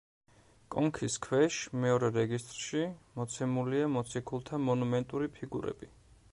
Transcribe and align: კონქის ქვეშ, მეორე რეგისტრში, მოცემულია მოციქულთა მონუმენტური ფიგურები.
კონქის 0.75 1.17
ქვეშ, 1.25 1.57
მეორე 1.83 2.09
რეგისტრში, 2.15 2.83
მოცემულია 3.19 3.91
მოციქულთა 3.99 4.61
მონუმენტური 4.69 5.33
ფიგურები. 5.39 5.95